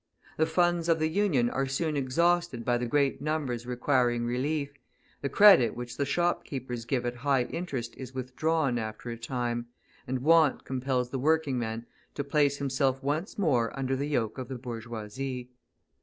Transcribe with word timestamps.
The 0.37 0.47
funds 0.47 0.89
of 0.89 0.97
the 0.97 1.07
Union 1.09 1.47
are 1.51 1.67
soon 1.67 1.95
exhausted 1.95 2.65
by 2.65 2.79
the 2.79 2.87
great 2.87 3.21
numbers 3.21 3.67
requiring 3.67 4.25
relief, 4.25 4.73
the 5.21 5.29
credit 5.29 5.75
which 5.75 5.95
the 5.95 6.07
shopkeepers 6.07 6.85
give 6.85 7.05
at 7.05 7.17
high 7.17 7.43
interest 7.43 7.93
is 7.97 8.11
withdrawn 8.15 8.79
after 8.79 9.11
a 9.11 9.15
time, 9.17 9.67
and 10.07 10.23
want 10.23 10.65
compels 10.65 11.11
the 11.11 11.19
working 11.19 11.59
man 11.59 11.85
to 12.15 12.23
place 12.23 12.57
himself 12.57 13.03
once 13.03 13.37
more 13.37 13.77
under 13.77 13.95
the 13.95 14.07
yoke 14.07 14.39
of 14.39 14.47
the 14.47 14.57
bourgeoisie. 14.57 15.51